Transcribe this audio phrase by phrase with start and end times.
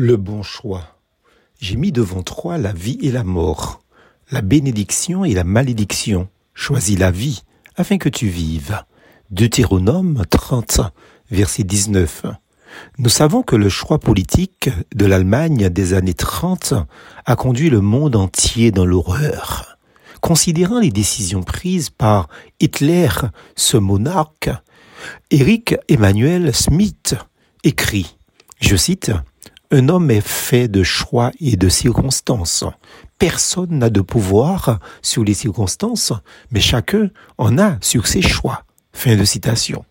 [0.00, 0.84] Le bon choix.
[1.58, 3.80] J'ai mis devant toi la vie et la mort,
[4.30, 6.28] la bénédiction et la malédiction.
[6.54, 7.42] Choisis la vie
[7.74, 8.80] afin que tu vives.
[9.32, 10.82] Deutéronome 30,
[11.32, 12.26] verset 19.
[12.98, 16.74] Nous savons que le choix politique de l'Allemagne des années 30
[17.26, 19.78] a conduit le monde entier dans l'horreur.
[20.20, 22.28] Considérant les décisions prises par
[22.60, 23.08] Hitler,
[23.56, 24.50] ce monarque,
[25.32, 27.16] Eric Emmanuel Smith
[27.64, 28.16] écrit,
[28.60, 29.10] je cite,
[29.70, 32.64] un homme est fait de choix et de circonstances.
[33.18, 36.12] Personne n'a de pouvoir sur les circonstances,
[36.50, 38.64] mais chacun en a sur ses choix.
[38.92, 39.84] Fin de citation.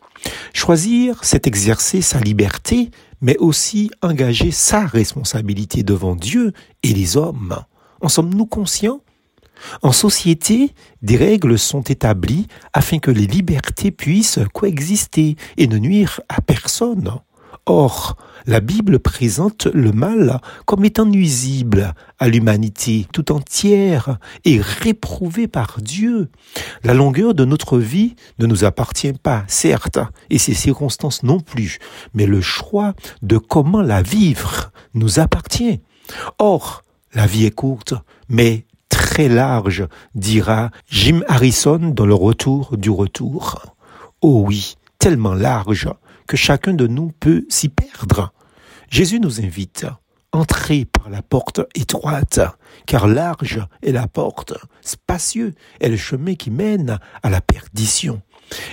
[0.54, 2.90] Choisir, c'est exercer sa liberté,
[3.22, 6.54] mais aussi engager sa responsabilité devant Dieu
[6.84, 7.56] et les hommes.
[8.02, 9.02] En sommes-nous conscients?
[9.82, 16.22] En société, des règles sont établies afin que les libertés puissent coexister et ne nuire
[16.30, 17.12] à personne.
[17.70, 25.50] Or, la Bible présente le mal comme étant nuisible à l'humanité tout entière et réprouvé
[25.50, 26.30] par Dieu.
[26.86, 31.80] La longueur de notre vie ne nous appartient pas, certes, et ces circonstances non plus,
[32.14, 35.82] mais le choix de comment la vivre nous appartient.
[36.40, 37.96] Or, la vie est courte,
[38.30, 43.76] mais très large, dira Jim Harrison dans le retour du retour.
[44.22, 45.90] Oh oui, tellement large
[46.28, 48.34] que chacun de nous peut s'y perdre.
[48.90, 49.86] Jésus nous invite,
[50.32, 52.40] entrez par la porte étroite,
[52.86, 58.22] car large est la porte, spacieux est le chemin qui mène à la perdition.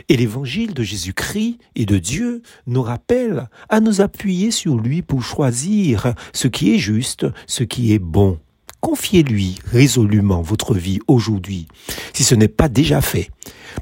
[0.09, 5.23] Et l'évangile de Jésus-Christ et de Dieu nous rappelle à nous appuyer sur lui pour
[5.23, 8.39] choisir ce qui est juste, ce qui est bon.
[8.81, 11.67] Confiez-lui résolument votre vie aujourd'hui,
[12.13, 13.31] si ce n'est pas déjà fait,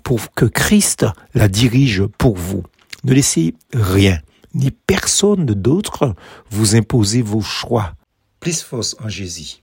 [0.05, 2.62] pour que Christ la dirige pour vous.
[3.05, 4.19] Ne laissez rien,
[4.55, 6.14] ni personne d'autre
[6.50, 7.95] vous imposer vos choix.
[8.41, 9.56] Plus force en Jésus.